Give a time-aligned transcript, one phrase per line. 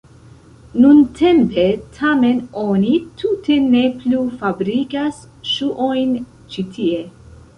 [0.83, 1.65] Nuntempe
[1.97, 5.19] tamen oni tute ne plu fabrikas
[5.53, 6.17] ŝuojn
[6.55, 7.05] ĉi tie.